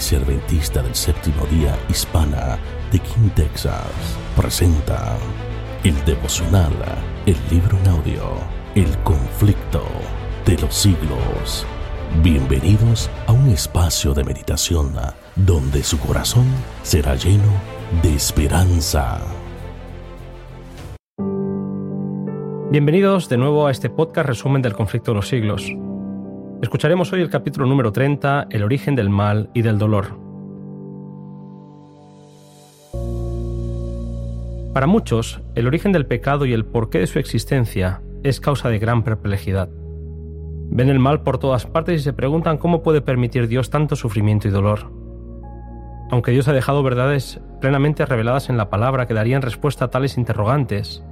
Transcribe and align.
Iglesia 0.00 0.82
del 0.82 0.94
Séptimo 0.94 1.44
Día 1.50 1.78
Hispana 1.90 2.58
de 2.90 2.98
King, 3.00 3.28
Texas, 3.36 3.84
presenta 4.34 5.18
el 5.84 5.94
devocional, 6.06 6.72
el 7.26 7.36
libro 7.50 7.76
en 7.76 7.88
audio, 7.88 8.22
El 8.74 8.96
conflicto 9.02 9.82
de 10.46 10.56
los 10.56 10.74
siglos. 10.74 11.66
Bienvenidos 12.22 13.10
a 13.26 13.32
un 13.32 13.50
espacio 13.50 14.14
de 14.14 14.24
meditación 14.24 14.94
donde 15.36 15.82
su 15.82 15.98
corazón 15.98 16.46
será 16.82 17.14
lleno 17.14 17.52
de 18.02 18.14
esperanza. 18.14 19.20
Bienvenidos 22.70 23.28
de 23.28 23.36
nuevo 23.36 23.66
a 23.66 23.70
este 23.70 23.90
podcast 23.90 24.28
resumen 24.28 24.62
del 24.62 24.72
conflicto 24.72 25.10
de 25.10 25.16
los 25.16 25.28
siglos. 25.28 25.70
Escucharemos 26.62 27.10
hoy 27.14 27.22
el 27.22 27.30
capítulo 27.30 27.66
número 27.66 27.90
30, 27.90 28.48
El 28.50 28.64
origen 28.64 28.94
del 28.94 29.08
mal 29.08 29.48
y 29.54 29.62
del 29.62 29.78
dolor. 29.78 30.18
Para 34.74 34.86
muchos, 34.86 35.40
el 35.54 35.66
origen 35.66 35.92
del 35.92 36.04
pecado 36.04 36.44
y 36.44 36.52
el 36.52 36.66
porqué 36.66 36.98
de 36.98 37.06
su 37.06 37.18
existencia 37.18 38.02
es 38.22 38.40
causa 38.40 38.68
de 38.68 38.78
gran 38.78 39.02
perplejidad. 39.04 39.70
Ven 40.70 40.90
el 40.90 40.98
mal 40.98 41.22
por 41.22 41.38
todas 41.38 41.64
partes 41.64 42.02
y 42.02 42.04
se 42.04 42.12
preguntan 42.12 42.58
cómo 42.58 42.82
puede 42.82 43.00
permitir 43.00 43.48
Dios 43.48 43.70
tanto 43.70 43.96
sufrimiento 43.96 44.46
y 44.46 44.50
dolor. 44.50 44.92
Aunque 46.10 46.30
Dios 46.30 46.46
ha 46.46 46.52
dejado 46.52 46.82
verdades 46.82 47.40
plenamente 47.62 48.04
reveladas 48.04 48.50
en 48.50 48.58
la 48.58 48.68
palabra 48.68 49.06
que 49.06 49.14
darían 49.14 49.40
respuesta 49.40 49.86
a 49.86 49.90
tales 49.90 50.18
interrogantes, 50.18 51.02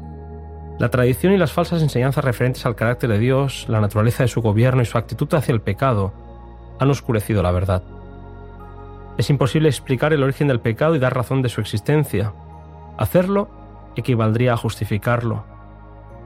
la 0.78 0.90
tradición 0.90 1.32
y 1.32 1.38
las 1.38 1.52
falsas 1.52 1.82
enseñanzas 1.82 2.24
referentes 2.24 2.64
al 2.64 2.76
carácter 2.76 3.10
de 3.10 3.18
Dios, 3.18 3.66
la 3.68 3.80
naturaleza 3.80 4.22
de 4.22 4.28
su 4.28 4.40
gobierno 4.40 4.80
y 4.80 4.84
su 4.84 4.96
actitud 4.96 5.32
hacia 5.34 5.52
el 5.52 5.60
pecado 5.60 6.12
han 6.78 6.88
oscurecido 6.88 7.42
la 7.42 7.50
verdad. 7.50 7.82
Es 9.16 9.28
imposible 9.28 9.68
explicar 9.68 10.12
el 10.12 10.22
origen 10.22 10.46
del 10.46 10.60
pecado 10.60 10.94
y 10.94 11.00
dar 11.00 11.16
razón 11.16 11.42
de 11.42 11.48
su 11.48 11.60
existencia. 11.60 12.32
Hacerlo 12.96 13.48
equivaldría 13.96 14.52
a 14.52 14.56
justificarlo. 14.56 15.42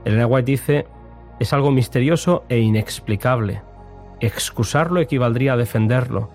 Elena 0.05 0.27
White 0.27 0.50
dice, 0.50 0.87
es 1.41 1.55
algo 1.55 1.70
misterioso 1.70 2.44
e 2.50 2.59
inexplicable. 2.59 3.62
Excusarlo 4.20 5.00
equivaldría 5.00 5.55
a 5.55 5.56
defenderlo. 5.56 6.28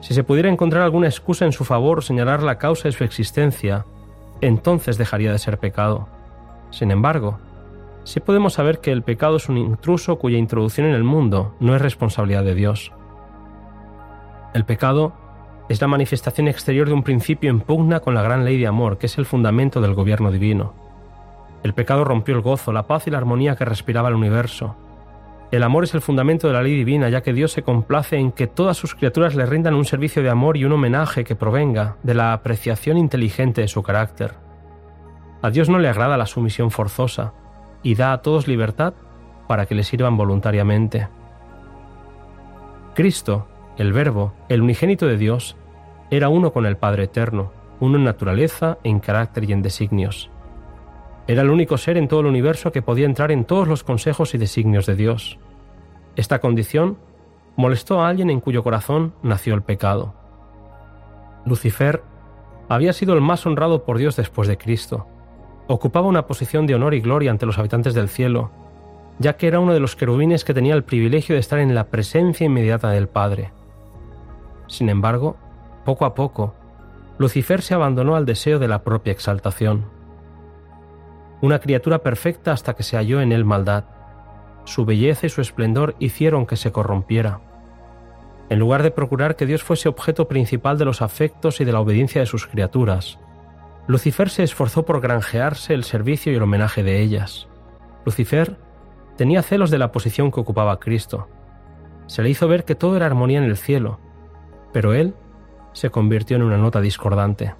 Si 0.00 0.14
se 0.14 0.24
pudiera 0.24 0.48
encontrar 0.48 0.82
alguna 0.82 1.08
excusa 1.08 1.44
en 1.44 1.52
su 1.52 1.66
favor 1.66 1.98
o 1.98 2.02
señalar 2.02 2.42
la 2.42 2.56
causa 2.56 2.88
de 2.88 2.92
su 2.92 3.04
existencia, 3.04 3.84
entonces 4.40 4.96
dejaría 4.96 5.32
de 5.32 5.38
ser 5.38 5.58
pecado. 5.58 6.08
Sin 6.70 6.90
embargo, 6.90 7.38
sí 8.04 8.20
podemos 8.20 8.54
saber 8.54 8.80
que 8.80 8.92
el 8.92 9.02
pecado 9.02 9.36
es 9.36 9.48
un 9.48 9.58
intruso 9.58 10.18
cuya 10.18 10.38
introducción 10.38 10.86
en 10.86 10.94
el 10.94 11.04
mundo 11.04 11.54
no 11.60 11.74
es 11.74 11.82
responsabilidad 11.82 12.44
de 12.44 12.54
Dios. 12.54 12.92
El 14.54 14.64
pecado 14.64 15.12
es 15.68 15.80
la 15.80 15.86
manifestación 15.86 16.48
exterior 16.48 16.88
de 16.88 16.94
un 16.94 17.04
principio 17.04 17.50
en 17.50 17.60
pugna 17.60 18.00
con 18.00 18.14
la 18.14 18.22
gran 18.22 18.44
ley 18.44 18.58
de 18.58 18.66
amor, 18.66 18.98
que 18.98 19.06
es 19.06 19.18
el 19.18 19.26
fundamento 19.26 19.80
del 19.80 19.94
gobierno 19.94 20.32
divino. 20.32 20.74
El 21.62 21.74
pecado 21.74 22.04
rompió 22.04 22.34
el 22.34 22.40
gozo, 22.40 22.72
la 22.72 22.86
paz 22.86 23.06
y 23.06 23.10
la 23.10 23.18
armonía 23.18 23.54
que 23.54 23.64
respiraba 23.64 24.08
el 24.08 24.16
universo. 24.16 24.74
El 25.52 25.62
amor 25.62 25.84
es 25.84 25.94
el 25.94 26.00
fundamento 26.00 26.48
de 26.48 26.54
la 26.54 26.62
ley 26.62 26.74
divina, 26.74 27.08
ya 27.08 27.22
que 27.22 27.32
Dios 27.32 27.52
se 27.52 27.62
complace 27.62 28.16
en 28.16 28.32
que 28.32 28.46
todas 28.46 28.76
sus 28.76 28.94
criaturas 28.94 29.34
le 29.34 29.46
rindan 29.46 29.74
un 29.74 29.84
servicio 29.84 30.22
de 30.22 30.30
amor 30.30 30.56
y 30.56 30.64
un 30.64 30.72
homenaje 30.72 31.22
que 31.22 31.36
provenga 31.36 31.96
de 32.02 32.14
la 32.14 32.32
apreciación 32.32 32.96
inteligente 32.96 33.60
de 33.60 33.68
su 33.68 33.82
carácter. 33.82 34.34
A 35.42 35.50
Dios 35.50 35.68
no 35.68 35.78
le 35.78 35.88
agrada 35.88 36.16
la 36.16 36.26
sumisión 36.26 36.70
forzosa, 36.70 37.32
y 37.82 37.94
da 37.94 38.12
a 38.12 38.22
todos 38.22 38.48
libertad 38.48 38.94
para 39.48 39.66
que 39.66 39.74
le 39.74 39.84
sirvan 39.84 40.16
voluntariamente. 40.16 41.08
Cristo, 42.94 43.46
el 43.76 43.92
Verbo, 43.92 44.32
el 44.48 44.62
unigénito 44.62 45.06
de 45.06 45.16
Dios, 45.16 45.56
era 46.10 46.28
uno 46.28 46.52
con 46.52 46.66
el 46.66 46.76
Padre 46.76 47.04
Eterno, 47.04 47.52
uno 47.80 47.96
en 47.96 48.04
naturaleza, 48.04 48.78
en 48.84 49.00
carácter 49.00 49.44
y 49.44 49.52
en 49.52 49.62
designios. 49.62 50.30
Era 51.26 51.42
el 51.42 51.50
único 51.50 51.78
ser 51.78 51.96
en 51.96 52.08
todo 52.08 52.20
el 52.20 52.26
universo 52.26 52.72
que 52.72 52.82
podía 52.82 53.06
entrar 53.06 53.30
en 53.30 53.44
todos 53.44 53.68
los 53.68 53.84
consejos 53.84 54.34
y 54.34 54.38
designios 54.38 54.86
de 54.86 54.96
Dios. 54.96 55.38
Esta 56.16 56.40
condición 56.40 56.98
molestó 57.56 58.00
a 58.00 58.08
alguien 58.08 58.30
en 58.30 58.40
cuyo 58.40 58.62
corazón 58.62 59.14
nació 59.22 59.54
el 59.54 59.62
pecado. 59.62 60.14
Lucifer 61.46 62.02
había 62.68 62.92
sido 62.92 63.14
el 63.14 63.20
más 63.20 63.46
honrado 63.46 63.84
por 63.84 63.98
Dios 63.98 64.16
después 64.16 64.48
de 64.48 64.58
Cristo, 64.58 65.06
ocupaba 65.72 66.08
una 66.08 66.26
posición 66.26 66.66
de 66.66 66.74
honor 66.74 66.94
y 66.94 67.00
gloria 67.00 67.30
ante 67.30 67.46
los 67.46 67.56
habitantes 67.58 67.94
del 67.94 68.08
cielo, 68.08 68.50
ya 69.20 69.36
que 69.36 69.46
era 69.46 69.60
uno 69.60 69.72
de 69.72 69.78
los 69.78 69.94
querubines 69.94 70.44
que 70.44 70.52
tenía 70.52 70.74
el 70.74 70.82
privilegio 70.82 71.36
de 71.36 71.40
estar 71.40 71.60
en 71.60 71.76
la 71.76 71.84
presencia 71.90 72.44
inmediata 72.44 72.90
del 72.90 73.08
Padre. 73.08 73.52
Sin 74.66 74.88
embargo, 74.88 75.36
poco 75.84 76.06
a 76.06 76.14
poco, 76.14 76.54
Lucifer 77.18 77.62
se 77.62 77.74
abandonó 77.74 78.16
al 78.16 78.26
deseo 78.26 78.58
de 78.58 78.66
la 78.66 78.82
propia 78.82 79.12
exaltación. 79.12 79.84
Una 81.40 81.60
criatura 81.60 82.00
perfecta 82.00 82.50
hasta 82.50 82.74
que 82.74 82.82
se 82.82 82.96
halló 82.96 83.20
en 83.20 83.30
él 83.30 83.44
maldad. 83.44 83.84
Su 84.64 84.84
belleza 84.84 85.26
y 85.26 85.30
su 85.30 85.40
esplendor 85.40 85.94
hicieron 86.00 86.46
que 86.46 86.56
se 86.56 86.72
corrompiera. 86.72 87.40
En 88.48 88.58
lugar 88.58 88.82
de 88.82 88.90
procurar 88.90 89.36
que 89.36 89.46
Dios 89.46 89.62
fuese 89.62 89.88
objeto 89.88 90.26
principal 90.26 90.78
de 90.78 90.84
los 90.84 91.00
afectos 91.00 91.60
y 91.60 91.64
de 91.64 91.72
la 91.72 91.80
obediencia 91.80 92.20
de 92.20 92.26
sus 92.26 92.48
criaturas, 92.48 93.20
Lucifer 93.90 94.30
se 94.30 94.44
esforzó 94.44 94.84
por 94.84 95.00
granjearse 95.00 95.74
el 95.74 95.82
servicio 95.82 96.32
y 96.32 96.36
el 96.36 96.42
homenaje 96.42 96.84
de 96.84 97.02
ellas. 97.02 97.48
Lucifer 98.04 98.56
tenía 99.16 99.42
celos 99.42 99.68
de 99.68 99.78
la 99.78 99.90
posición 99.90 100.30
que 100.30 100.38
ocupaba 100.38 100.78
Cristo. 100.78 101.26
Se 102.06 102.22
le 102.22 102.30
hizo 102.30 102.46
ver 102.46 102.64
que 102.64 102.76
todo 102.76 102.96
era 102.96 103.06
armonía 103.06 103.38
en 103.38 103.44
el 103.50 103.56
cielo, 103.56 103.98
pero 104.72 104.94
él 104.94 105.16
se 105.72 105.90
convirtió 105.90 106.36
en 106.36 106.44
una 106.44 106.56
nota 106.56 106.80
discordante. 106.80 107.56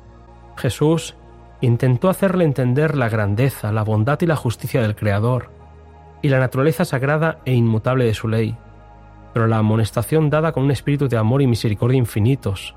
Jesús 0.56 1.16
intentó 1.60 2.08
hacerle 2.08 2.44
entender 2.44 2.96
la 2.96 3.08
grandeza, 3.08 3.72
la 3.72 3.82
bondad 3.82 4.20
y 4.20 4.26
la 4.26 4.36
justicia 4.36 4.82
del 4.82 4.94
Creador, 4.94 5.50
y 6.22 6.28
la 6.28 6.38
naturaleza 6.38 6.84
sagrada 6.84 7.40
e 7.44 7.54
inmutable 7.54 8.04
de 8.04 8.14
su 8.14 8.28
ley, 8.28 8.56
pero 9.34 9.48
la 9.48 9.58
amonestación 9.58 10.30
dada 10.30 10.52
con 10.52 10.62
un 10.62 10.70
espíritu 10.70 11.08
de 11.08 11.16
amor 11.16 11.42
y 11.42 11.48
misericordia 11.48 11.98
infinitos 11.98 12.76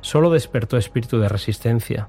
solo 0.00 0.30
despertó 0.30 0.78
espíritu 0.78 1.18
de 1.18 1.28
resistencia. 1.28 2.08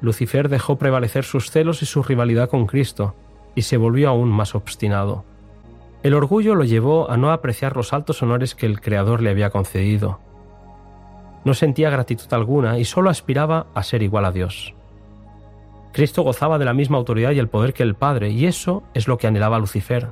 Lucifer 0.00 0.48
dejó 0.48 0.76
prevalecer 0.78 1.24
sus 1.24 1.50
celos 1.50 1.82
y 1.82 1.86
su 1.86 2.02
rivalidad 2.02 2.48
con 2.48 2.66
Cristo, 2.66 3.14
y 3.54 3.62
se 3.62 3.76
volvió 3.76 4.08
aún 4.08 4.28
más 4.30 4.54
obstinado. 4.54 5.24
El 6.02 6.14
orgullo 6.14 6.54
lo 6.54 6.64
llevó 6.64 7.10
a 7.10 7.16
no 7.16 7.30
apreciar 7.30 7.76
los 7.76 7.92
altos 7.92 8.22
honores 8.22 8.54
que 8.54 8.66
el 8.66 8.80
Creador 8.80 9.20
le 9.20 9.30
había 9.30 9.50
concedido. 9.50 10.18
No 11.44 11.52
sentía 11.52 11.90
gratitud 11.90 12.32
alguna 12.32 12.78
y 12.78 12.84
solo 12.84 13.10
aspiraba 13.10 13.66
a 13.74 13.82
ser 13.82 14.02
igual 14.02 14.24
a 14.24 14.32
Dios. 14.32 14.74
Cristo 15.92 16.22
gozaba 16.22 16.58
de 16.58 16.64
la 16.64 16.72
misma 16.72 16.98
autoridad 16.98 17.32
y 17.32 17.38
el 17.38 17.48
poder 17.48 17.74
que 17.74 17.82
el 17.82 17.94
Padre, 17.94 18.30
y 18.30 18.46
eso 18.46 18.82
es 18.94 19.08
lo 19.08 19.18
que 19.18 19.26
anhelaba 19.26 19.58
Lucifer, 19.58 20.08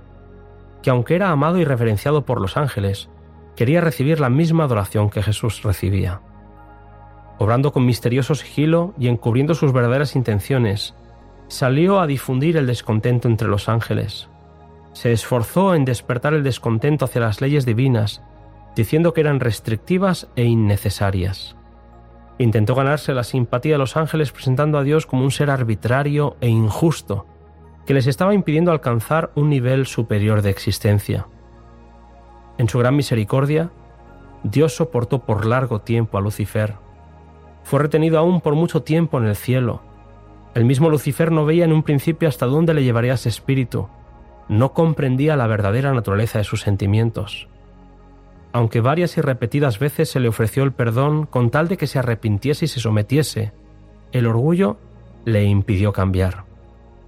que 0.83 0.91
aunque 0.91 1.15
era 1.15 1.31
amado 1.31 1.59
y 1.59 1.65
reverenciado 1.65 2.23
por 2.23 2.41
los 2.41 2.57
ángeles, 2.57 3.09
quería 3.57 3.81
recibir 3.81 4.21
la 4.21 4.29
misma 4.29 4.65
adoración 4.65 5.09
que 5.09 5.23
Jesús 5.23 5.63
recibía 5.63 6.21
obrando 7.39 7.73
con 7.73 7.87
misterioso 7.87 8.35
sigilo 8.35 8.95
y 8.99 9.09
encubriendo 9.09 9.55
sus 9.55 9.73
verdaderas 9.73 10.17
intenciones, 10.17 10.95
salió 11.49 12.01
a 12.01 12.07
difundir 12.07 12.57
el 12.57 12.67
descontento 12.67 13.29
entre 13.29 13.49
los 13.49 13.69
ángeles. 13.69 14.29
Se 14.93 15.13
esforzó 15.13 15.75
en 15.75 15.85
despertar 15.85 16.35
el 16.35 16.43
descontento 16.43 17.05
hacia 17.05 17.21
las 17.21 17.41
leyes 17.41 17.65
divinas, 17.65 18.23
diciendo 18.75 19.13
que 19.13 19.21
eran 19.21 19.41
restrictivas 19.41 20.29
e 20.37 20.45
innecesarias. 20.45 21.57
Intentó 22.39 22.75
ganarse 22.75 23.15
la 23.15 23.25
simpatía 23.25 23.75
de 23.75 23.79
los 23.79 23.97
ángeles 23.97 24.31
presentando 24.31 24.79
a 24.79 24.83
Dios 24.83 25.07
como 25.07 25.25
un 25.25 25.31
ser 25.31 25.51
arbitrario 25.51 26.37
e 26.41 26.49
injusto, 26.49 27.27
que 27.87 27.95
les 27.95 28.07
estaba 28.07 28.35
impidiendo 28.35 28.71
alcanzar 28.71 29.31
un 29.35 29.49
nivel 29.49 29.87
superior 29.87 30.43
de 30.43 30.51
existencia. 30.51 31.27
En 32.59 32.69
su 32.69 32.79
gran 32.79 32.95
misericordia, 32.95 33.71
Dios 34.43 34.77
soportó 34.77 35.21
por 35.21 35.47
largo 35.47 35.81
tiempo 35.81 36.19
a 36.19 36.21
Lucifer, 36.21 36.75
fue 37.69 37.81
retenido 37.81 38.19
aún 38.19 38.41
por 38.41 38.55
mucho 38.55 38.83
tiempo 38.83 39.19
en 39.19 39.27
el 39.27 39.37
cielo. 39.37 39.83
El 40.55 40.65
mismo 40.65 40.89
Lucifer 40.89 41.31
no 41.31 41.45
veía 41.45 41.67
en 41.67 41.75
un 41.75 41.83
principio 41.83 42.27
hasta 42.27 42.47
dónde 42.47 42.73
le 42.73 42.83
llevaría 42.83 43.13
ese 43.13 43.29
espíritu. 43.29 43.91
No 44.49 44.73
comprendía 44.73 45.37
la 45.37 45.47
verdadera 45.47 45.93
naturaleza 45.93 46.39
de 46.39 46.45
sus 46.45 46.63
sentimientos. 46.63 47.47
Aunque 48.55 48.81
varias 48.81 49.19
y 49.19 49.21
repetidas 49.21 49.79
veces 49.79 50.09
se 50.09 50.19
le 50.19 50.29
ofreció 50.29 50.63
el 50.63 50.73
perdón 50.73 51.27
con 51.27 51.51
tal 51.51 51.69
de 51.69 51.77
que 51.77 51.87
se 51.87 51.99
arrepintiese 51.99 52.65
y 52.65 52.69
se 52.69 52.81
sometiese, 52.81 53.53
el 54.13 54.27
orgullo 54.27 54.79
le 55.27 55.45
impidió 55.45 55.93
cambiar. 55.93 56.45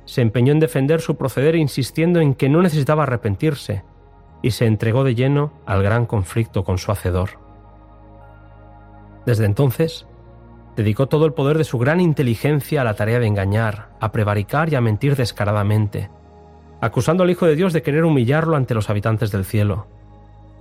Se 0.04 0.20
empeñó 0.20 0.52
en 0.52 0.60
defender 0.60 1.00
su 1.00 1.16
proceder 1.16 1.56
insistiendo 1.56 2.20
en 2.20 2.34
que 2.34 2.50
no 2.50 2.60
necesitaba 2.60 3.04
arrepentirse, 3.04 3.82
y 4.42 4.50
se 4.50 4.66
entregó 4.66 5.04
de 5.04 5.14
lleno 5.14 5.54
al 5.64 5.82
gran 5.82 6.04
conflicto 6.04 6.64
con 6.64 6.76
su 6.76 6.92
Hacedor. 6.92 7.30
Desde 9.24 9.46
entonces, 9.46 10.06
Dedicó 10.80 11.08
todo 11.08 11.26
el 11.26 11.34
poder 11.34 11.58
de 11.58 11.64
su 11.64 11.76
gran 11.76 12.00
inteligencia 12.00 12.80
a 12.80 12.84
la 12.84 12.94
tarea 12.94 13.20
de 13.20 13.26
engañar, 13.26 13.90
a 14.00 14.12
prevaricar 14.12 14.72
y 14.72 14.76
a 14.76 14.80
mentir 14.80 15.14
descaradamente, 15.14 16.08
acusando 16.80 17.22
al 17.22 17.28
Hijo 17.28 17.44
de 17.44 17.54
Dios 17.54 17.74
de 17.74 17.82
querer 17.82 18.06
humillarlo 18.06 18.56
ante 18.56 18.72
los 18.72 18.88
habitantes 18.88 19.30
del 19.30 19.44
cielo. 19.44 19.88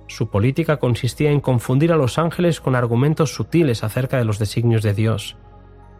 Su 0.08 0.28
política 0.28 0.76
consistía 0.76 1.30
en 1.30 1.40
confundir 1.40 1.90
a 1.90 1.96
los 1.96 2.18
ángeles 2.18 2.60
con 2.60 2.76
argumentos 2.76 3.32
sutiles 3.32 3.82
acerca 3.82 4.18
de 4.18 4.26
los 4.26 4.38
designios 4.38 4.82
de 4.82 4.92
Dios, 4.92 5.38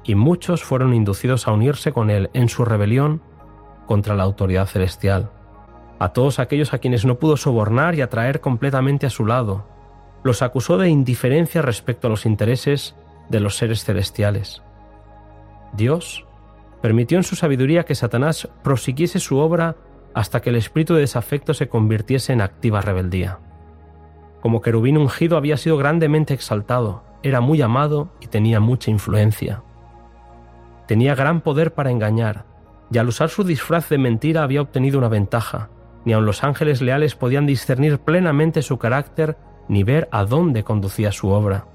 y 0.05 0.17
muchos 0.17 0.65
fueron 0.65 0.93
inducidos 0.93 1.49
a 1.49 1.53
unirse 1.53 1.91
con 1.91 2.11
él 2.11 2.29
en 2.35 2.51
su 2.51 2.67
rebelión 2.67 3.23
contra 3.87 4.17
la 4.17 4.25
autoridad 4.25 4.67
celestial. 4.67 5.31
A 5.99 6.11
todos 6.11 6.41
aquellos 6.41 6.75
a 6.75 6.79
quienes 6.79 7.07
no 7.07 7.19
pudo 7.19 7.39
sobornar 7.39 7.95
y 7.95 8.03
atraer 8.03 8.43
completamente 8.43 9.07
a 9.07 9.11
su 9.11 9.25
lado, 9.25 9.65
los 10.25 10.43
acusó 10.43 10.77
de 10.77 10.91
indiferencia 10.91 11.63
respecto 11.63 12.07
a 12.07 12.11
los 12.11 12.27
intereses 12.27 12.95
de 13.31 13.41
los 13.41 13.57
seres 13.57 13.85
celestiales. 13.85 14.63
Dios 15.73 16.27
permitió 16.83 17.17
en 17.17 17.25
su 17.25 17.37
sabiduría 17.37 17.85
que 17.85 17.95
Satanás 17.95 18.49
prosiguiese 18.63 19.21
su 19.21 19.39
obra 19.39 19.77
hasta 20.15 20.41
que 20.41 20.51
el 20.51 20.57
espíritu 20.57 20.95
de 20.95 21.01
desafecto 21.01 21.55
se 21.55 21.69
convirtiese 21.69 22.33
en 22.33 22.41
activa 22.41 22.81
rebeldía. 22.81 23.39
Como 24.41 24.61
querubín 24.61 24.99
ungido 24.99 25.37
había 25.37 25.57
sido 25.57 25.77
grandemente 25.77 26.35
exaltado, 26.35 27.05
era 27.23 27.41
muy 27.41 27.63
amado 27.63 28.11
y 28.21 28.27
tenía 28.27 28.61
mucha 28.61 28.91
influencia. 28.91 29.63
Tenía 30.89 31.15
gran 31.15 31.43
poder 31.43 31.75
para 31.75 31.91
engañar, 31.91 32.47
y 32.91 32.99
al 32.99 33.09
usar 33.09 33.29
su 33.29 33.45
disfraz 33.45 33.89
de 33.89 33.99
mentira 33.99 34.43
había 34.43 34.63
obtenido 34.63 34.99
una 34.99 35.09
ventaja. 35.09 35.69
Ni 36.05 36.15
aun 36.15 36.25
los 36.25 36.43
ángeles 36.43 36.81
leales 36.81 37.15
podían 37.15 37.47
discernir 37.47 38.01
plenamente 38.01 38.63
su 38.63 38.79
carácter 38.79 39.37
ni 39.69 39.85
ver 39.85 40.09
a 40.11 40.25
dónde 40.25 40.65
conducía 40.65 41.13
su 41.13 41.29
obra. 41.29 41.67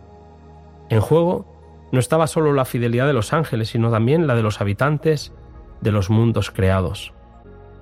En 0.89 1.01
juego 1.01 1.45
no 1.91 1.99
estaba 1.99 2.27
solo 2.27 2.53
la 2.53 2.65
fidelidad 2.65 3.07
de 3.07 3.13
los 3.13 3.33
ángeles, 3.33 3.69
sino 3.69 3.91
también 3.91 4.27
la 4.27 4.35
de 4.35 4.43
los 4.43 4.61
habitantes 4.61 5.33
de 5.81 5.91
los 5.91 6.09
mundos 6.09 6.51
creados. 6.51 7.13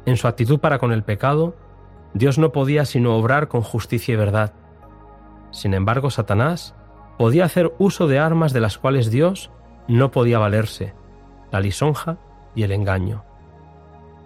En 0.05 0.17
su 0.17 0.27
actitud 0.27 0.59
para 0.59 0.79
con 0.79 0.91
el 0.91 1.03
pecado, 1.03 1.55
Dios 2.13 2.37
no 2.37 2.51
podía 2.51 2.85
sino 2.85 3.15
obrar 3.15 3.47
con 3.47 3.61
justicia 3.61 4.13
y 4.13 4.17
verdad. 4.17 4.53
Sin 5.51 5.73
embargo, 5.73 6.09
Satanás 6.09 6.75
podía 7.17 7.45
hacer 7.45 7.73
uso 7.77 8.07
de 8.07 8.19
armas 8.19 8.53
de 8.53 8.59
las 8.59 8.77
cuales 8.77 9.11
Dios 9.11 9.51
no 9.87 10.11
podía 10.11 10.39
valerse, 10.39 10.93
la 11.51 11.59
lisonja 11.59 12.17
y 12.55 12.63
el 12.63 12.71
engaño. 12.71 13.23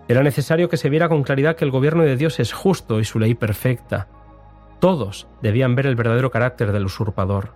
Era 0.08 0.24
necesario 0.24 0.70
que 0.70 0.78
se 0.78 0.90
viera 0.90 1.10
con 1.10 1.24
claridad 1.24 1.56
que 1.56 1.66
el 1.66 1.72
gobierno 1.72 2.04
de 2.04 2.16
Dios 2.16 2.40
es 2.40 2.54
justo 2.54 3.00
y 3.00 3.06
su 3.06 3.20
ley 3.20 3.36
perfecta. 3.36 4.08
Todos 4.80 5.28
debían 5.42 5.76
ver 5.76 5.86
el 5.88 5.96
verdadero 5.96 6.32
carácter 6.32 6.72
del 6.72 6.86
usurpador. 6.86 7.54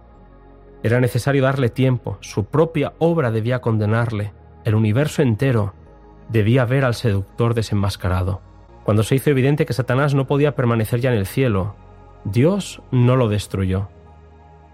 Era 0.84 1.00
necesario 1.00 1.44
darle 1.44 1.70
tiempo, 1.70 2.18
su 2.22 2.46
propia 2.46 2.94
obra 2.98 3.32
debía 3.32 3.62
condenarle, 3.62 4.34
el 4.64 4.76
universo 4.76 5.22
entero 5.22 5.74
debía 6.30 6.66
ver 6.66 6.86
al 6.86 6.96
seductor 6.96 7.54
desenmascarado. 7.54 8.42
Cuando 8.84 9.04
se 9.04 9.16
hizo 9.16 9.30
evidente 9.30 9.66
que 9.66 9.74
Satanás 9.74 10.16
no 10.16 10.26
podía 10.26 10.56
permanecer 10.56 11.00
ya 11.00 11.12
en 11.12 11.20
el 11.20 11.28
cielo, 11.28 11.76
Dios 12.24 12.82
no 12.92 13.16
lo 13.16 13.30
destruyó. 13.30 13.90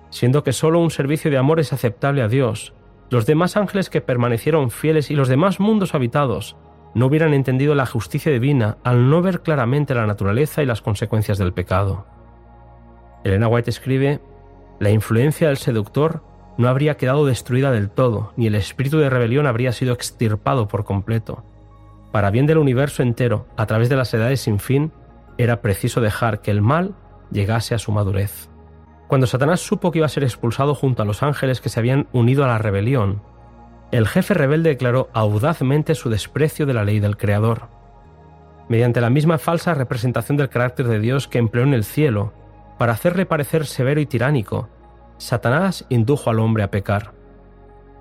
Siendo 0.09 0.43
que 0.43 0.53
solo 0.53 0.79
un 0.79 0.91
servicio 0.91 1.29
de 1.29 1.37
amor 1.37 1.59
es 1.59 1.73
aceptable 1.73 2.21
a 2.21 2.29
Dios, 2.29 2.73
los 3.09 3.25
demás 3.25 3.57
ángeles 3.57 3.89
que 3.89 4.01
permanecieron 4.01 4.71
fieles 4.71 5.11
y 5.11 5.15
los 5.15 5.27
demás 5.27 5.59
mundos 5.59 5.93
habitados 5.93 6.55
no 6.93 7.07
hubieran 7.07 7.33
entendido 7.33 7.75
la 7.75 7.85
justicia 7.85 8.31
divina 8.31 8.77
al 8.83 9.09
no 9.09 9.21
ver 9.21 9.41
claramente 9.41 9.93
la 9.93 10.07
naturaleza 10.07 10.63
y 10.63 10.65
las 10.65 10.81
consecuencias 10.81 11.37
del 11.37 11.53
pecado. 11.53 12.05
Elena 13.23 13.47
White 13.47 13.69
escribe 13.69 14.21
la 14.79 14.91
influencia 14.91 15.47
del 15.47 15.57
seductor 15.57 16.23
no 16.57 16.67
habría 16.67 16.97
quedado 16.97 17.25
destruida 17.25 17.71
del 17.71 17.89
todo, 17.89 18.33
ni 18.35 18.47
el 18.47 18.55
espíritu 18.55 18.97
de 18.97 19.09
rebelión 19.09 19.47
habría 19.47 19.71
sido 19.71 19.93
extirpado 19.93 20.67
por 20.67 20.85
completo. 20.85 21.43
Para 22.11 22.31
bien 22.31 22.45
del 22.45 22.57
universo 22.57 23.03
entero, 23.03 23.47
a 23.57 23.65
través 23.65 23.89
de 23.89 23.95
las 23.95 24.13
edades 24.13 24.41
sin 24.41 24.59
fin, 24.59 24.91
era 25.37 25.61
preciso 25.61 26.01
dejar 26.01 26.41
que 26.41 26.51
el 26.51 26.61
mal 26.61 26.95
llegase 27.31 27.75
a 27.75 27.79
su 27.79 27.91
madurez. 27.91 28.49
Cuando 29.07 29.27
Satanás 29.27 29.61
supo 29.61 29.91
que 29.91 29.99
iba 29.99 30.05
a 30.05 30.09
ser 30.09 30.23
expulsado 30.23 30.75
junto 30.75 31.01
a 31.01 31.05
los 31.05 31.23
ángeles 31.23 31.61
que 31.61 31.69
se 31.69 31.79
habían 31.79 32.07
unido 32.11 32.43
a 32.43 32.47
la 32.47 32.57
rebelión, 32.57 33.21
el 33.91 34.07
jefe 34.07 34.33
rebelde 34.33 34.69
declaró 34.69 35.09
audazmente 35.13 35.95
su 35.95 36.09
desprecio 36.09 36.65
de 36.65 36.73
la 36.73 36.83
ley 36.83 36.99
del 36.99 37.15
Creador. 37.15 37.69
Mediante 38.67 38.99
la 38.99 39.09
misma 39.09 39.37
falsa 39.37 39.73
representación 39.73 40.37
del 40.37 40.49
carácter 40.49 40.87
de 40.87 40.99
Dios 40.99 41.27
que 41.27 41.37
empleó 41.37 41.63
en 41.63 41.73
el 41.73 41.85
cielo, 41.85 42.33
para 42.77 42.93
hacerle 42.93 43.25
parecer 43.25 43.65
severo 43.65 43.99
y 43.99 44.05
tiránico, 44.05 44.69
Satanás 45.17 45.85
indujo 45.89 46.29
al 46.29 46.39
hombre 46.39 46.63
a 46.63 46.71
pecar. 46.71 47.13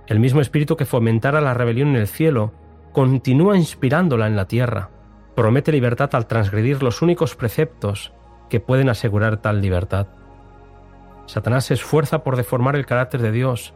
El 0.06 0.20
mismo 0.20 0.40
espíritu 0.40 0.76
que 0.76 0.84
fomentara 0.84 1.40
la 1.40 1.54
rebelión 1.54 1.88
en 1.88 1.96
el 1.96 2.08
cielo 2.08 2.52
continúa 2.92 3.56
inspirándola 3.56 4.26
en 4.26 4.36
la 4.36 4.46
tierra. 4.46 4.90
Promete 5.34 5.72
libertad 5.72 6.10
al 6.14 6.26
transgredir 6.26 6.82
los 6.82 7.02
únicos 7.02 7.34
preceptos 7.34 8.12
que 8.48 8.60
pueden 8.60 8.88
asegurar 8.88 9.38
tal 9.38 9.60
libertad. 9.60 10.06
Satanás 11.26 11.64
se 11.64 11.74
esfuerza 11.74 12.22
por 12.22 12.36
deformar 12.36 12.76
el 12.76 12.86
carácter 12.86 13.20
de 13.20 13.32
Dios, 13.32 13.74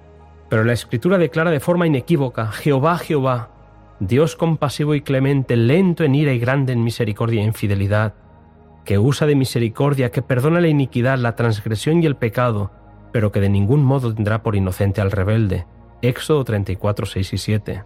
pero 0.48 0.64
la 0.64 0.72
Escritura 0.72 1.18
declara 1.18 1.50
de 1.50 1.60
forma 1.60 1.86
inequívoca, 1.86 2.46
Jehová, 2.52 2.98
Jehová, 2.98 3.50
Dios 3.98 4.36
compasivo 4.36 4.94
y 4.94 5.02
clemente, 5.02 5.56
lento 5.56 6.04
en 6.04 6.14
ira 6.14 6.32
y 6.32 6.38
grande 6.38 6.72
en 6.72 6.84
misericordia 6.84 7.42
y 7.42 7.44
en 7.44 7.54
fidelidad, 7.54 8.14
que 8.84 8.98
usa 8.98 9.26
de 9.26 9.36
misericordia, 9.36 10.10
que 10.10 10.22
perdona 10.22 10.60
la 10.60 10.68
iniquidad, 10.68 11.18
la 11.18 11.36
transgresión 11.36 12.02
y 12.02 12.06
el 12.06 12.16
pecado, 12.16 12.70
pero 13.12 13.32
que 13.32 13.40
de 13.40 13.48
ningún 13.48 13.84
modo 13.84 14.14
tendrá 14.14 14.42
por 14.42 14.56
inocente 14.56 15.00
al 15.00 15.10
rebelde. 15.10 15.66
Éxodo 16.02 16.44
34, 16.44 17.06
6 17.06 17.32
y 17.32 17.38
7. 17.38 17.84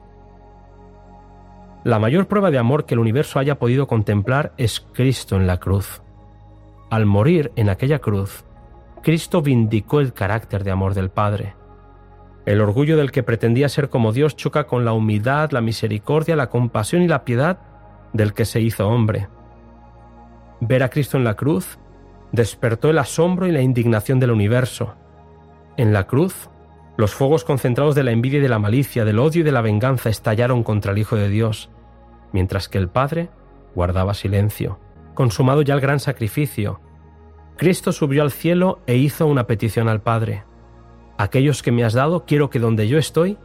La 1.85 1.99
mayor 1.99 2.29
prueba 2.29 2.51
de 2.51 2.59
amor 2.59 2.87
que 2.87 2.95
el 2.95 3.01
universo 3.01 3.39
haya 3.39 3.59
podido 3.59 3.87
contemplar 3.87 4.53
es 4.57 4.81
Cristo 4.93 5.37
en 5.37 5.47
la 5.47 5.59
cruz. 5.59 6.01
Al 6.91 7.07
morir 7.07 7.53
en 7.57 7.69
aquella 7.69 7.99
cruz, 7.99 8.45
Cristo 9.03 9.43
vindicó 9.43 10.01
el 10.01 10.15
carácter 10.15 10.65
de 10.65 10.71
amor 10.71 10.95
del 10.95 11.11
Padre. 11.11 11.55
El 12.47 12.61
orgullo 12.61 12.97
del 12.97 13.11
que 13.11 13.23
pretendía 13.23 13.69
ser 13.69 13.91
como 13.91 14.13
Dios 14.13 14.37
choca 14.37 14.67
con 14.67 14.85
la 14.85 14.93
humildad, 14.93 15.51
la 15.51 15.61
misericordia, 15.61 16.37
la 16.37 16.49
compasión 16.51 17.03
y 17.03 17.09
la 17.09 17.25
piedad 17.25 17.59
del 18.13 18.33
que 18.33 18.45
se 18.45 18.61
hizo 18.61 18.89
hombre. 18.89 19.29
Ver 20.61 20.83
a 20.83 20.91
Cristo 20.91 21.17
en 21.17 21.25
la 21.25 21.35
cruz 21.35 21.79
despertó 22.33 22.91
el 22.91 22.99
asombro 22.99 23.47
y 23.47 23.53
la 23.53 23.63
indignación 23.63 24.19
del 24.21 24.31
universo. 24.31 24.95
En 25.77 25.93
la 25.93 26.07
cruz, 26.07 26.51
los 26.97 27.15
fuegos 27.15 27.45
concentrados 27.45 27.95
de 27.95 28.05
la 28.05 28.13
envidia 28.13 28.39
y 28.39 28.43
de 28.43 28.49
la 28.49 28.59
malicia, 28.59 29.05
del 29.05 29.19
odio 29.19 29.41
y 29.41 29.45
de 29.45 29.53
la 29.53 29.61
venganza 29.61 30.09
estallaron 30.09 30.63
contra 30.63 30.93
el 30.93 30.99
Hijo 30.99 31.17
de 31.17 31.29
Dios, 31.29 31.71
mientras 32.33 32.69
que 32.69 32.79
el 32.79 32.89
Padre 32.89 33.31
guardaba 33.75 34.15
silencio. 34.15 34.79
Consumado 35.15 35.63
ya 35.63 35.75
el 35.75 35.81
gran 35.81 36.01
sacrificio, 36.01 36.81
Cristo 37.57 37.93
subió 37.93 38.23
al 38.23 38.33
cielo 38.33 38.81
e 38.87 38.97
hizo 38.97 39.27
una 39.27 39.47
petición 39.47 39.89
al 39.89 40.03
Padre. 40.03 40.45
Aquellos 41.19 41.63
que 41.63 41.71
me 41.71 41.85
has 41.85 41.93
dado, 41.93 42.25
quiero 42.25 42.51
que 42.51 42.59
donde 42.59 42.89
yo 42.89 42.99
estoy, 42.99 43.39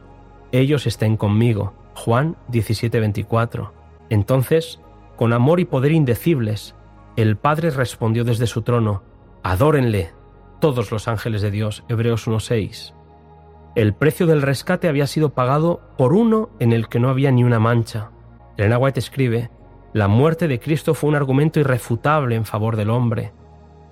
ellos 0.50 0.86
estén 0.86 1.16
conmigo. 1.16 1.74
Juan 1.94 2.36
17:24. 2.48 3.72
Entonces, 4.08 4.80
con 5.16 5.32
amor 5.32 5.60
y 5.60 5.64
poder 5.64 5.92
indecibles, 5.92 6.74
el 7.20 7.36
Padre 7.36 7.70
respondió 7.70 8.24
desde 8.24 8.46
su 8.46 8.62
trono, 8.62 9.02
Adórenle, 9.42 10.12
todos 10.60 10.92
los 10.92 11.08
ángeles 11.08 11.42
de 11.42 11.50
Dios, 11.50 11.84
Hebreos 11.88 12.28
1.6. 12.28 12.94
El 13.74 13.94
precio 13.94 14.26
del 14.26 14.42
rescate 14.42 14.88
había 14.88 15.06
sido 15.06 15.30
pagado 15.30 15.80
por 15.96 16.12
uno 16.12 16.50
en 16.58 16.72
el 16.72 16.88
que 16.88 17.00
no 17.00 17.08
había 17.08 17.30
ni 17.30 17.44
una 17.44 17.58
mancha. 17.58 18.10
Elena 18.56 18.78
White 18.78 19.00
escribe, 19.00 19.50
la 19.92 20.08
muerte 20.08 20.48
de 20.48 20.60
Cristo 20.60 20.94
fue 20.94 21.10
un 21.10 21.16
argumento 21.16 21.60
irrefutable 21.60 22.36
en 22.36 22.44
favor 22.44 22.76
del 22.76 22.90
hombre. 22.90 23.32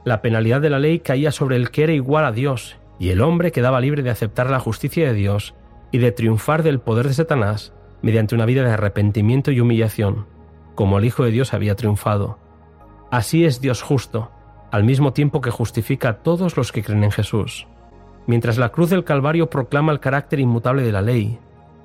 La 0.04 0.22
penalidad 0.22 0.60
de 0.60 0.70
la 0.70 0.78
ley 0.78 1.00
caía 1.00 1.32
sobre 1.32 1.56
el 1.56 1.70
que 1.70 1.84
era 1.84 1.92
igual 1.92 2.24
a 2.24 2.32
Dios, 2.32 2.78
y 2.98 3.10
el 3.10 3.20
hombre 3.20 3.52
quedaba 3.52 3.80
libre 3.80 4.02
de 4.02 4.10
aceptar 4.10 4.50
la 4.50 4.60
justicia 4.60 5.06
de 5.06 5.14
Dios 5.14 5.54
y 5.90 5.98
de 5.98 6.12
triunfar 6.12 6.62
del 6.62 6.80
poder 6.80 7.08
de 7.08 7.14
Satanás 7.14 7.72
mediante 8.02 8.34
una 8.34 8.46
vida 8.46 8.62
de 8.62 8.70
arrepentimiento 8.70 9.50
y 9.50 9.60
humillación, 9.60 10.26
como 10.74 10.98
el 10.98 11.04
Hijo 11.04 11.24
de 11.24 11.30
Dios 11.30 11.52
había 11.52 11.74
triunfado. 11.74 12.38
Así 13.10 13.44
es 13.44 13.60
Dios 13.60 13.82
justo, 13.82 14.30
al 14.70 14.84
mismo 14.84 15.12
tiempo 15.12 15.40
que 15.40 15.50
justifica 15.50 16.08
a 16.10 16.16
todos 16.18 16.56
los 16.56 16.72
que 16.72 16.82
creen 16.82 17.04
en 17.04 17.10
Jesús. 17.10 17.66
Mientras 18.26 18.58
la 18.58 18.68
cruz 18.68 18.90
del 18.90 19.04
Calvario 19.04 19.48
proclama 19.48 19.92
el 19.92 20.00
carácter 20.00 20.40
inmutable 20.40 20.82
de 20.82 20.92
la 20.92 21.00
ley, 21.00 21.38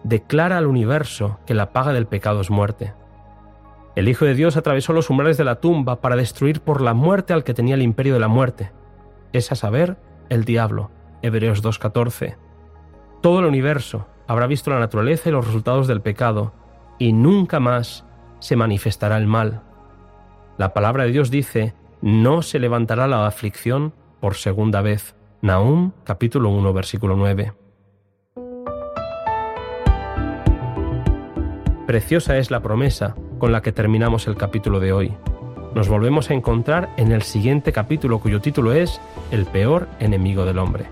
declara 0.03 0.58
al 0.58 0.68
universo 0.68 1.39
que 1.46 1.53
la 1.53 1.72
paga 1.72 1.94
del 1.94 2.08
pecado 2.08 2.42
es 2.42 2.50
muerte. 2.50 2.94
El 3.96 4.10
Hijo 4.10 4.25
de 4.25 4.36
Dios 4.36 4.58
atravesó 4.58 4.92
los 4.92 5.10
umbrales 5.10 5.38
de 5.38 5.46
la 5.46 5.62
tumba 5.62 6.01
para 6.01 6.15
destruir 6.15 6.60
por 6.62 6.82
la 6.82 6.94
muerte 6.94 7.32
al 7.32 7.44
que 7.44 7.53
tenía 7.53 7.75
el 7.75 7.82
imperio 7.82 8.15
de 8.15 8.20
la 8.20 8.27
muerte, 8.27 8.72
es 9.34 9.51
a 9.51 9.56
saber, 9.56 9.98
el 10.30 10.46
diablo. 10.46 10.92
Hebreos 11.22 11.63
2.14. 11.63 12.36
Todo 13.22 13.39
el 13.39 13.46
universo 13.46 14.08
habrá 14.27 14.46
visto 14.46 14.70
la 14.70 14.80
naturaleza 14.80 15.30
y 15.30 15.32
los 15.32 15.46
resultados 15.46 15.88
del 15.88 16.01
pecado, 16.01 16.53
y 17.00 17.13
nunca 17.13 17.60
más 17.60 18.06
se 18.39 18.56
manifestará 18.56 19.18
el 19.18 19.25
mal. 19.25 19.62
La 20.57 20.72
palabra 20.74 21.05
de 21.05 21.12
Dios 21.12 21.31
dice, 21.31 21.74
no 22.01 22.43
se 22.43 22.60
levantará 22.60 23.07
la 23.07 23.25
aflicción 23.25 23.93
por 24.19 24.36
segunda 24.36 24.81
vez. 24.81 25.15
Nahum 25.41 25.91
capítulo 26.03 26.50
1 26.50 26.74
versículo 26.74 27.15
9. 27.17 27.53
Preciosa 31.88 32.38
es 32.38 32.51
la 32.51 32.62
promesa 32.62 33.15
con 33.39 33.51
la 33.51 33.62
que 33.62 33.72
terminamos 33.72 34.27
el 34.27 34.36
capítulo 34.36 34.79
de 34.79 34.93
hoy. 34.93 35.17
Nos 35.74 35.89
volvemos 35.89 36.29
a 36.29 36.36
encontrar 36.36 36.89
en 36.98 37.12
el 37.12 37.24
siguiente 37.24 37.74
capítulo 37.74 38.19
cuyo 38.19 38.39
título 38.39 38.74
es 38.74 39.01
El 39.31 39.45
peor 39.45 39.88
enemigo 40.00 40.45
del 40.45 40.60
hombre. 40.60 40.86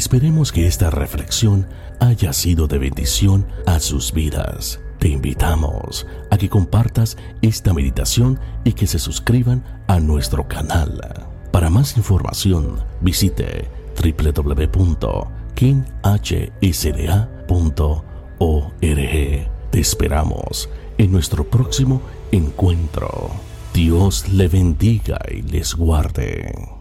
Esperemos 0.00 0.50
que 0.50 0.66
esta 0.66 0.88
reflexión 0.88 1.68
haya 2.00 2.32
sido 2.32 2.66
de 2.66 2.78
bendición 2.78 3.46
a 3.66 3.80
sus 3.80 4.14
vidas. 4.14 4.80
Te 4.98 5.08
invitamos 5.08 6.06
a 6.30 6.38
que 6.38 6.48
compartas 6.48 7.18
esta 7.42 7.74
meditación 7.74 8.40
y 8.64 8.72
que 8.72 8.86
se 8.86 8.98
suscriban 8.98 9.62
a 9.88 10.00
nuestro 10.00 10.48
canal. 10.48 11.28
Para 11.52 11.68
más 11.68 11.98
información, 11.98 12.82
visite 13.02 13.68
www.kinhsda.org. 14.02 15.10
Te 19.70 19.80
esperamos 19.80 20.70
en 20.96 21.12
nuestro 21.12 21.44
próximo 21.50 22.00
encuentro. 22.32 23.32
Dios 23.74 24.30
le 24.30 24.48
bendiga 24.48 25.18
y 25.30 25.42
les 25.42 25.74
guarde. 25.74 26.79